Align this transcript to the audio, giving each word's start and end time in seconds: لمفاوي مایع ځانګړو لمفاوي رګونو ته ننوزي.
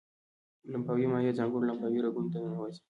لمفاوي 0.71 1.05
مایع 1.11 1.31
ځانګړو 1.39 1.67
لمفاوي 1.69 1.99
رګونو 2.05 2.29
ته 2.33 2.37
ننوزي. 2.43 2.79